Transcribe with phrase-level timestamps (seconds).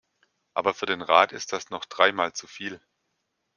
[0.55, 2.81] Aber für den Rat ist das noch dreimal zu viel.